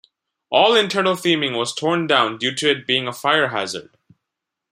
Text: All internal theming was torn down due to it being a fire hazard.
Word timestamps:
All 0.49 0.73
internal 0.75 1.13
theming 1.13 1.55
was 1.55 1.75
torn 1.75 2.07
down 2.07 2.39
due 2.39 2.55
to 2.55 2.67
it 2.71 2.87
being 2.87 3.07
a 3.07 3.13
fire 3.13 3.49
hazard. 3.49 3.95